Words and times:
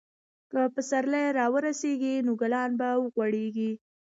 که 0.51 0.61
پسرلی 0.75 1.25
راورسیږي، 1.37 2.15
نو 2.25 2.31
ګلان 2.41 2.71
به 2.79 2.89
وغوړېږي. 3.01 3.71